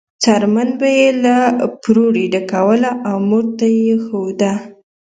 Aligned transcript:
څرمن 0.23 0.69
به 0.79 0.89
یې 0.99 1.09
له 1.23 1.35
پروړې 1.81 2.25
ډکوله 2.33 2.91
او 3.09 3.17
مور 3.29 3.45
ته 3.57 3.65
یې 3.77 3.83
وښوده. 3.95 4.53